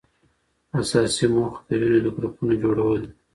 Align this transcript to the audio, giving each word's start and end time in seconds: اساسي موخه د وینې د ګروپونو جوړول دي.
اساسي 0.79 1.25
موخه 1.33 1.59
د 1.67 1.69
وینې 1.79 1.99
د 2.03 2.07
ګروپونو 2.15 2.53
جوړول 2.63 2.97
دي. 3.03 3.11